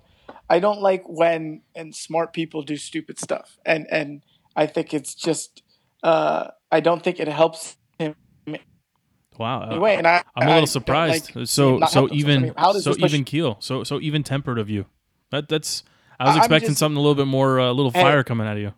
[0.50, 4.22] I don't like when and smart people do stupid stuff, and and
[4.54, 5.62] I think it's just.
[6.02, 8.16] Uh, I don't think it helps him
[9.38, 9.70] Wow.
[9.70, 11.34] Anyway, and I, I'm a little surprised.
[11.34, 13.56] Like, so so even I mean, so even keel.
[13.60, 14.86] So so even tempered of you.
[15.30, 15.84] That that's.
[16.20, 18.56] I was expecting just, something a little bit more, a uh, little fire coming out
[18.56, 18.72] of you.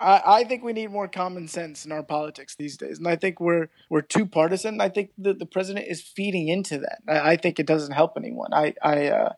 [0.00, 3.16] I, I think we need more common sense in our politics these days, and I
[3.16, 4.80] think we're we're too partisan.
[4.80, 6.98] I think the, the president is feeding into that.
[7.08, 8.52] I, I think it doesn't help anyone.
[8.52, 9.32] I I, uh,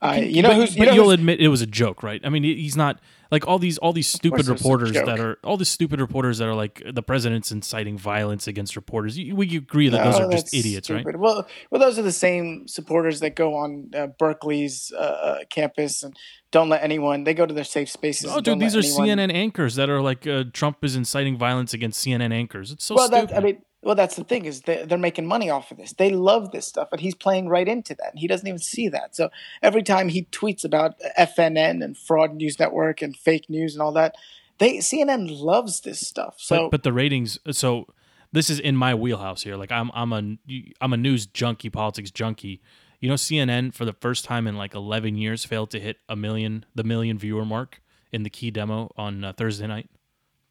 [0.00, 2.20] I you know but, who's you know you'll admit it was a joke, right?
[2.24, 5.68] I mean, he's not like all these all these stupid reporters that are all these
[5.68, 9.16] stupid reporters that are like the president's inciting violence against reporters.
[9.16, 11.06] We agree that no, those are just idiots, stupid.
[11.06, 11.18] right?
[11.18, 16.02] Well, well, those are the same supporters that go on uh, Berkeley's uh, uh, campus
[16.02, 16.16] and
[16.50, 17.24] don't let anyone.
[17.24, 18.30] They go to their safe spaces.
[18.32, 21.74] Oh, dude, these are anyone, CNN anchors that are like uh, Trump is inciting violence
[21.74, 22.70] against CNN anchors.
[22.70, 23.30] It's so well, stupid.
[23.30, 25.92] That, I mean, well, that's the thing is they, they're making money off of this.
[25.92, 28.10] They love this stuff, and he's playing right into that.
[28.10, 29.14] And he doesn't even see that.
[29.14, 29.30] So
[29.62, 33.92] every time he tweets about FNN and Fraud News Network and fake news and all
[33.92, 34.16] that,
[34.58, 36.34] they CNN loves this stuff.
[36.38, 37.38] So, but, but the ratings.
[37.52, 37.86] So
[38.32, 39.56] this is in my wheelhouse here.
[39.56, 40.36] Like I'm I'm a
[40.80, 42.60] I'm a news junkie, politics junkie.
[43.00, 46.16] You know, CNN for the first time in like 11 years failed to hit a
[46.16, 49.88] million, the million viewer mark in the key demo on uh, Thursday night.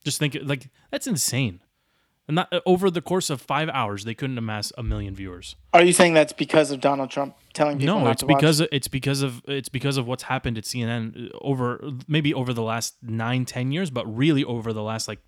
[0.05, 1.59] Just think, like that's insane.
[2.27, 5.55] And not uh, over the course of five hours, they couldn't amass a million viewers.
[5.73, 7.99] Are you saying that's because of Donald Trump telling people?
[7.99, 11.37] No, it's because of, it's because of it's because of what's happened at CNN uh,
[11.41, 15.19] over maybe over the last nine ten years, but really over the last like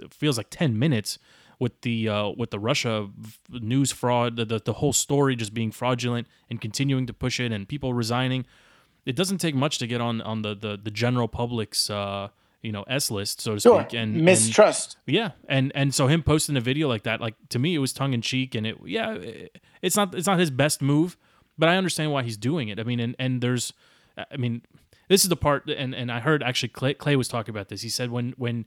[0.00, 1.18] it feels like ten minutes
[1.58, 3.10] with the uh, with the Russia
[3.50, 7.52] news fraud, the, the the whole story just being fraudulent and continuing to push it,
[7.52, 8.46] and people resigning.
[9.04, 11.90] It doesn't take much to get on on the the, the general public's.
[11.90, 12.28] Uh,
[12.66, 13.80] you know S list, so to sure.
[13.82, 14.98] speak, and mistrust.
[15.06, 17.78] And, yeah, and and so him posting a video like that, like to me, it
[17.78, 19.16] was tongue in cheek, and it yeah,
[19.80, 21.16] it's not it's not his best move,
[21.56, 22.80] but I understand why he's doing it.
[22.80, 23.72] I mean, and and there's,
[24.18, 24.62] I mean,
[25.08, 27.82] this is the part, and and I heard actually Clay, Clay was talking about this.
[27.82, 28.66] He said when when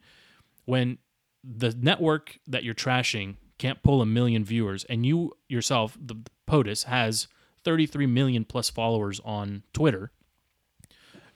[0.64, 0.98] when
[1.44, 6.16] the network that you're trashing can't pull a million viewers, and you yourself, the
[6.48, 7.28] POTUS, has
[7.66, 10.14] 33 million plus followers on Twitter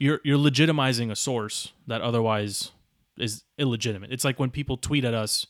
[0.04, 2.72] you're you're legitimizing a source that otherwise
[3.18, 4.12] is illegitimate.
[4.12, 5.48] It's like when people tweet at us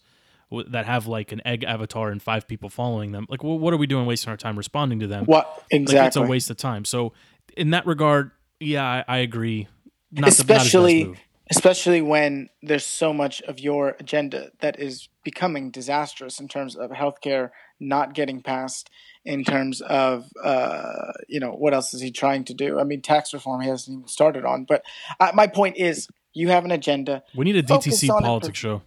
[0.67, 3.25] that have like an egg avatar and five people following them.
[3.29, 5.25] Like, well, what are we doing wasting our time responding to them?
[5.25, 5.97] What exactly?
[5.97, 6.85] Like, it's a waste of time.
[6.85, 7.13] So,
[7.57, 9.67] in that regard, yeah, I, I agree.
[10.11, 11.15] Not especially, the,
[11.49, 16.91] especially when there's so much of your agenda that is becoming disastrous in terms of
[16.91, 18.89] healthcare not getting passed
[19.25, 22.79] in terms of uh, you know what else is he trying to do?
[22.79, 24.65] I mean, tax reform he hasn't even started on.
[24.65, 24.83] But
[25.19, 27.23] uh, my point is, you have an agenda.
[27.35, 28.81] We need a DTC politics show,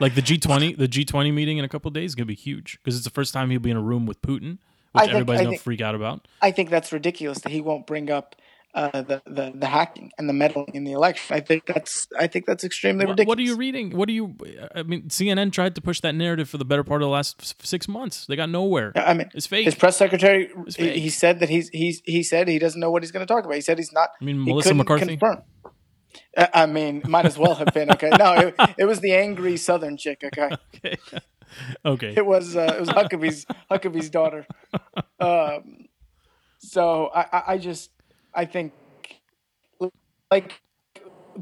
[0.00, 0.74] like the G twenty.
[0.74, 3.10] The G twenty meeting in a couple days is gonna be huge because it's the
[3.10, 4.58] first time he'll be in a room with Putin,
[4.92, 6.26] which think, everybody's gonna freak out about.
[6.40, 8.36] I think that's ridiculous that he won't bring up
[8.74, 11.34] uh, the, the the hacking and the meddling in the election.
[11.34, 13.28] I think that's I think that's extremely what, ridiculous.
[13.28, 13.96] What are you reading?
[13.96, 14.36] What are you?
[14.74, 17.64] I mean, CNN tried to push that narrative for the better part of the last
[17.64, 18.26] six months.
[18.26, 18.92] They got nowhere.
[18.96, 19.64] I mean, it's fake.
[19.64, 23.12] His press secretary he, said that he's he's he said he doesn't know what he's
[23.12, 23.54] going to talk about.
[23.54, 24.10] He said he's not.
[24.20, 25.16] I mean, Melissa McCarthy.
[25.16, 25.42] Confirm.
[26.36, 28.10] I mean, might as well have been okay.
[28.18, 30.22] No, it, it was the angry Southern chick.
[30.24, 30.50] Okay.
[30.84, 30.96] okay.
[31.84, 32.14] okay.
[32.16, 34.46] It was uh, it was Huckabee's Huckabee's daughter.
[35.20, 35.86] Um,
[36.58, 37.90] so I, I just
[38.34, 38.72] I think
[40.30, 40.60] like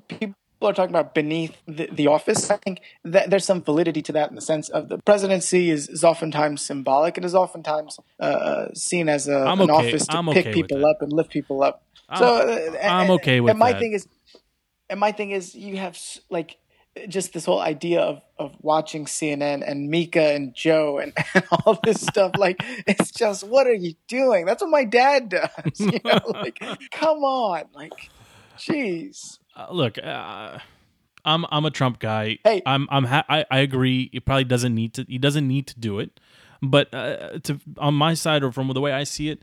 [0.09, 2.51] people are talking about beneath the, the office.
[2.51, 5.89] I think that there's some validity to that in the sense of the presidency is,
[5.89, 10.17] is oftentimes symbolic and is oftentimes uh, seen as a, I'm an okay- office to
[10.17, 11.83] I'm pick okay people up and lift people up.
[12.09, 13.81] I'm- so uh, I'm and- okay with and my that.
[13.81, 14.07] thing is,
[14.91, 15.99] and my thing is, you have
[16.31, 16.59] like
[17.09, 21.79] just this whole idea of, of watching CNN and Mika and Joe and, and all
[21.85, 22.33] this stuff.
[22.37, 24.47] Like, it's just, what are you doing?
[24.47, 25.81] That's what my dad does.
[25.81, 26.59] You know, like,
[26.91, 27.93] come on, like,
[28.59, 29.39] jeez.
[29.57, 30.59] Uh, look, uh,
[31.25, 32.39] I'm I'm a Trump guy.
[32.43, 32.63] Hey.
[32.67, 34.09] I'm I'm ha- I, I agree.
[34.13, 35.05] He probably doesn't need to.
[35.09, 36.19] He doesn't need to do it.
[36.63, 39.43] But uh, to on my side, or from the way I see it,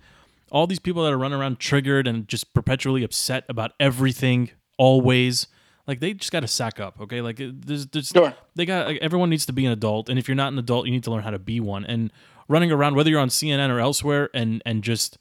[0.51, 5.47] all these people that are running around triggered and just perpetually upset about everything, always,
[5.89, 7.01] like they just got to sack up.
[7.01, 8.33] Okay, like there's, there's Sure.
[8.55, 10.85] they got like, everyone needs to be an adult, and if you're not an adult,
[10.85, 11.83] you need to learn how to be one.
[11.83, 12.11] And
[12.47, 15.17] running around, whether you're on CNN or elsewhere, and and just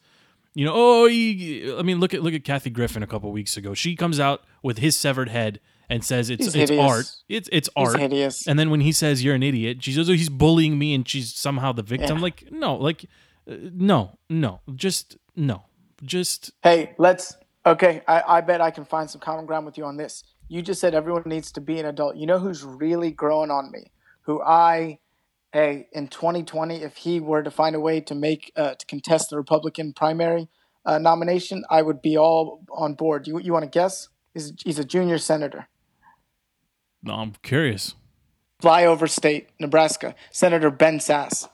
[0.55, 3.57] you know, oh, he, I mean, look at look at Kathy Griffin a couple weeks
[3.57, 3.75] ago.
[3.75, 6.91] She comes out with his severed head and says it's He's it's hideous.
[6.91, 7.07] art.
[7.29, 8.01] It's it's He's art.
[8.01, 8.47] hideous.
[8.47, 11.09] And then when he says you're an idiot, she says, "Oh, he's bullying me," and
[11.09, 12.17] she's somehow the victim.
[12.19, 12.23] Yeah.
[12.23, 13.05] Like, no, like,
[13.51, 15.65] uh, no, no, just no,
[16.03, 17.37] just Hey, let's.
[17.67, 20.25] Okay, I, I bet I can find some common ground with you on this.
[20.49, 22.17] You just said everyone needs to be an adult.
[22.17, 23.93] You know who's really growing on me?
[24.23, 24.99] Who I,
[25.53, 29.31] hey, in 2020, if he were to find a way to make uh, to contest
[29.31, 30.49] the Republican primary
[30.87, 33.27] uh, nomination, I would be all on board.
[33.27, 34.09] You you want to guess?
[34.33, 35.69] He's, he's a junior senator.
[37.03, 37.15] no.
[37.15, 37.95] I'm curious.
[38.63, 41.49] Flyover State, Nebraska, Senator Ben Sasse.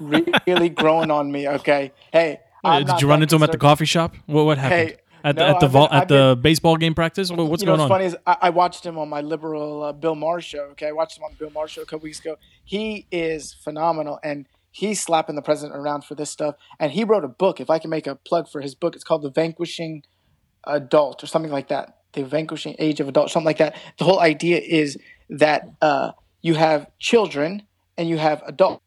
[0.00, 1.48] really growing on me.
[1.48, 2.40] Okay, hey.
[2.62, 4.14] I'm did you run into him at the coffee shop?
[4.26, 4.90] What what happened?
[4.90, 7.30] Hey, at the no, at the I've vault been- at the baseball game practice?
[7.30, 7.88] What's you know going what's on?
[7.88, 10.64] funny is I, I watched him on my liberal uh, Bill Maher show.
[10.72, 12.36] Okay, I watched him on the Bill Maher show a couple weeks ago.
[12.64, 16.56] He is phenomenal, and he's slapping the president around for this stuff.
[16.78, 17.60] And he wrote a book.
[17.60, 20.02] If I can make a plug for his book, it's called The Vanquishing
[20.64, 21.96] Adult or something like that.
[22.12, 23.76] The Vanquishing Age of Adult, something like that.
[23.98, 24.98] The whole idea is
[25.30, 27.62] that uh, you have children
[27.96, 28.82] and you have adults.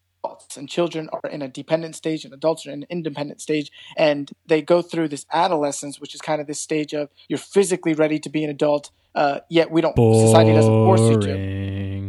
[0.56, 4.30] And children are in a dependent stage, and adults are in an independent stage, and
[4.46, 8.18] they go through this adolescence, which is kind of this stage of you're physically ready
[8.18, 9.94] to be an adult, uh, yet we don't.
[9.96, 11.58] Society doesn't force you to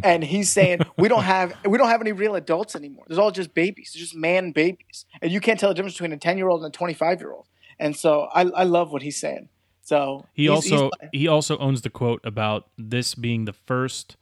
[0.03, 3.03] and he's saying we don't have we don't have any real adults anymore.
[3.07, 6.13] There's all just babies, They're just man babies, and you can't tell the difference between
[6.13, 7.45] a ten year old and a twenty five year old.
[7.79, 9.49] And so I, I love what he's saying.
[9.81, 14.15] So He he's- also he's- he also owns the quote about this being the first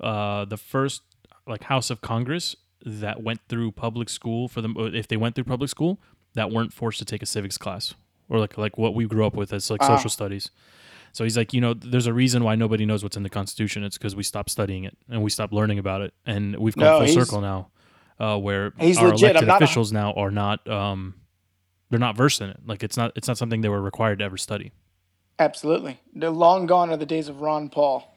[0.00, 1.02] uh the first
[1.46, 5.44] like House of Congress that went through public school for them if they went through
[5.44, 5.98] public school
[6.34, 7.94] that weren't forced to take a civics class
[8.28, 9.96] or like like what we grew up with as like Ah.
[9.96, 10.50] social studies.
[11.12, 13.82] So he's like, you know, there's a reason why nobody knows what's in the Constitution.
[13.84, 16.84] It's because we stopped studying it and we stopped learning about it, and we've come
[16.84, 17.70] No, full circle now,
[18.20, 19.00] uh, where our legit.
[19.30, 21.14] Elected not a- officials now are not, um,
[21.88, 22.58] they're not versed in it.
[22.66, 24.72] Like it's not, it's not something they were required to ever study.
[25.38, 26.00] absolutely.
[26.14, 28.14] they're long gone are the days of Ron Paul.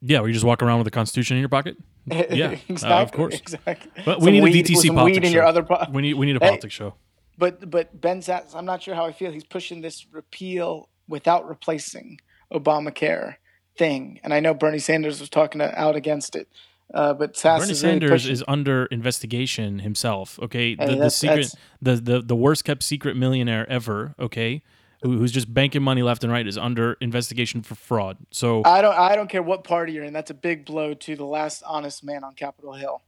[0.00, 1.76] Yeah, where you just walk around with the Constitution in your pocket.
[2.10, 2.88] Yeah, exactly.
[2.90, 3.34] uh, of course.
[3.34, 3.90] Exactly.
[4.04, 5.28] But we Some need a DTC politics weed in show.
[5.38, 5.62] your other.
[5.62, 6.48] Po- We need we need a Hey.
[6.50, 6.94] politics show.
[7.36, 9.30] But but Ben Sasse, I'm not sure how I feel.
[9.30, 12.20] He's pushing this repeal without replacing
[12.52, 13.36] Obamacare
[13.76, 16.48] thing, and I know Bernie Sanders was talking out against it.
[16.92, 20.38] Uh, but Sasse Bernie is really Sanders pushing- is under investigation himself.
[20.42, 24.14] Okay, the, the secret, the, the the worst kept secret millionaire ever.
[24.18, 24.62] Okay,
[25.02, 28.16] who's just banking money left and right is under investigation for fraud.
[28.30, 28.94] So I don't.
[28.98, 30.12] I don't care what party you're in.
[30.12, 33.02] That's a big blow to the last honest man on Capitol Hill.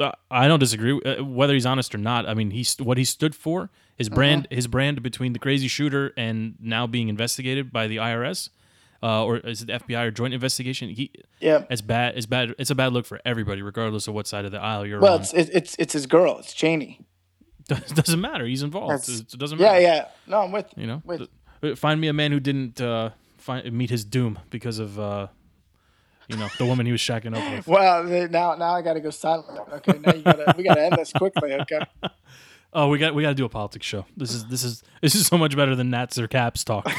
[0.00, 2.28] Uh, I don't disagree uh, whether he's honest or not.
[2.28, 4.14] I mean, he's what he stood for, his Uh-huh.
[4.16, 8.50] brand, his brand between the crazy shooter and now being investigated by the IRS,
[9.04, 10.88] uh, or is it the FBI or joint investigation?
[10.90, 11.62] He, Yeah.
[11.70, 12.16] it's bad.
[12.16, 12.56] It's bad.
[12.58, 15.14] It's a bad look for everybody, regardless of what side of the aisle you're Well,
[15.14, 15.20] on.
[15.20, 16.38] it's it's it's his girl.
[16.38, 17.00] It's Cheney.
[17.70, 18.46] It doesn't matter.
[18.46, 18.90] He's involved.
[18.92, 19.80] That's- It doesn't matter.
[19.80, 19.94] yeah.
[19.94, 20.08] Yeah.
[20.26, 20.86] No, I'm with you.
[20.86, 24.98] Know, With- find me a man who didn't uh, find, meet his doom because of,
[25.00, 25.28] uh,
[26.28, 27.66] you know, the woman he was shacking up with.
[27.74, 29.58] Well, now now I got to go silent.
[29.74, 31.54] Okay, now you gotta we gotta end this quickly.
[31.54, 31.80] Okay.
[32.76, 34.04] Oh, we got we got to do a politics show.
[34.16, 36.90] This is this is this is so much better than Nats or Caps talk.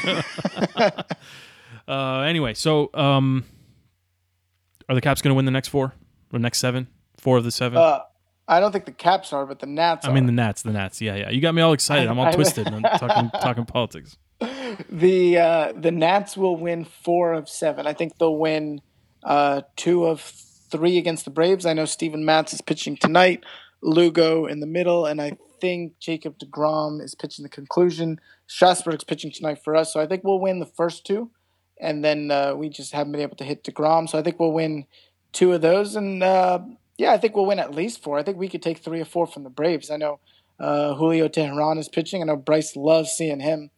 [1.86, 3.44] uh, anyway, so um,
[4.88, 5.92] are the Caps going to win the next four
[6.32, 6.88] or next seven?
[7.18, 7.76] Four of the seven.
[7.78, 8.00] Uh,
[8.48, 10.06] I don't think the Caps are, but the Nats.
[10.06, 10.26] I mean are.
[10.26, 11.00] the Nats, the Nats.
[11.00, 11.30] Yeah, yeah.
[11.30, 12.08] You got me all excited.
[12.08, 12.68] I'm all twisted.
[12.68, 14.18] I'm talking talking politics.
[14.88, 17.86] the uh, the Nats will win four of seven.
[17.86, 18.82] I think they'll win
[19.24, 21.66] uh, two of three against the Braves.
[21.66, 23.44] I know Steven Matz is pitching tonight.
[23.82, 28.20] Lugo in the middle, and I think Jacob Degrom is pitching the conclusion.
[28.46, 31.30] Strasburg's pitching tonight for us, so I think we'll win the first two,
[31.80, 34.08] and then uh, we just haven't been able to hit Degrom.
[34.08, 34.86] So I think we'll win
[35.32, 36.60] two of those, and uh,
[36.98, 38.18] yeah, I think we'll win at least four.
[38.18, 39.90] I think we could take three or four from the Braves.
[39.90, 40.20] I know
[40.58, 42.22] uh, Julio Teheran is pitching.
[42.22, 43.70] I know Bryce loves seeing him.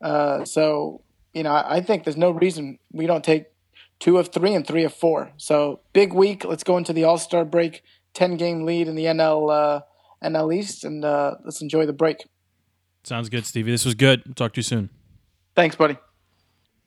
[0.00, 1.02] Uh, so
[1.32, 3.46] you know, I, I think there's no reason we don't take
[3.98, 5.32] two of three and three of four.
[5.36, 6.44] So big week.
[6.44, 7.82] Let's go into the All Star break.
[8.14, 9.80] Ten game lead in the NL uh,
[10.22, 12.18] NL East, and uh, let's enjoy the break.
[13.04, 13.70] Sounds good, Stevie.
[13.70, 14.36] This was good.
[14.36, 14.90] Talk to you soon.
[15.54, 15.96] Thanks, buddy.